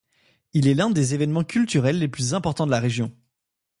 Il 0.53 0.67
est 0.67 0.79
un 0.81 0.89
des 0.89 1.13
événements 1.13 1.43
culturels 1.43 1.99
les 1.99 2.07
plus 2.07 2.33
importants 2.33 2.65
de 2.65 2.71
la 2.71 2.79
région. 2.79 3.15